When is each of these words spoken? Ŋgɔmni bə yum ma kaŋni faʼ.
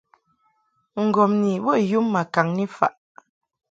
Ŋgɔmni 1.05 1.51
bə 1.65 1.73
yum 1.89 2.05
ma 2.13 2.21
kaŋni 2.33 2.65
faʼ. 2.77 2.93